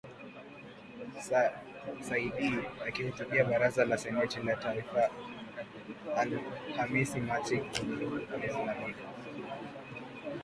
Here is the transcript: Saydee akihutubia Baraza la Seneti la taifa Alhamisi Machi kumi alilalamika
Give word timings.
Saydee 2.07 2.49
akihutubia 2.87 3.43
Baraza 3.49 3.85
la 3.85 3.97
Seneti 3.97 4.41
la 4.47 4.55
taifa 4.55 5.07
Alhamisi 6.25 7.19
Machi 7.19 7.57
kumi 7.57 8.25
alilalamika 8.33 9.03